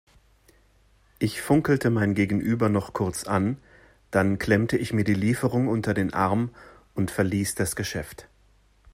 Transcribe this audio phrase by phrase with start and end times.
[1.19, 3.57] Ich funkelte mein Gegenüber noch kurz an,
[4.09, 6.49] dann klemmte ich mir die Lieferung unter den Arm
[6.95, 8.27] und verließ das Geschäft.